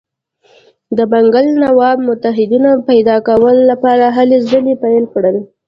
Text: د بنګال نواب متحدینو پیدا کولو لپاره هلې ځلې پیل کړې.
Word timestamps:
د 0.97 0.99
بنګال 1.11 1.47
نواب 1.63 1.97
متحدینو 2.09 2.71
پیدا 2.89 3.15
کولو 3.27 3.61
لپاره 3.71 4.05
هلې 4.17 4.37
ځلې 4.49 4.73
پیل 4.83 5.03
کړې. 5.13 5.39